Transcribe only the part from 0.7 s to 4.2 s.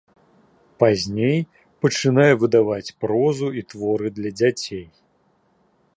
Пазней пачынае выдаваць прозу і творы